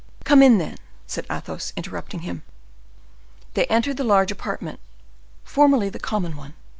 [0.23, 2.41] "Come in, then," said Athos, interrupting him.
[3.53, 4.79] They entered the large apartment,
[5.43, 6.55] formerly the common one.